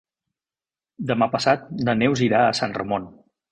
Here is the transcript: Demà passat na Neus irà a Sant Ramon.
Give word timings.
Demà 1.11 1.27
passat 1.37 1.69
na 1.83 1.97
Neus 2.01 2.25
irà 2.31 2.43
a 2.47 2.59
Sant 2.63 2.77
Ramon. 2.83 3.09